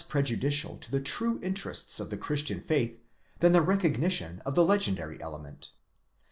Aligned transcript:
63 0.01 0.11
prejudicial 0.19 0.77
to 0.79 0.89
the 0.89 0.99
true 0.99 1.39
interests 1.43 1.99
of 1.99 2.09
the 2.09 2.17
Christian 2.17 2.59
faith 2.59 2.99
than 3.39 3.51
the 3.51 3.61
recognition 3.61 4.41
of 4.47 4.55
the 4.55 4.65
legendary 4.65 5.21
element. 5.21 5.69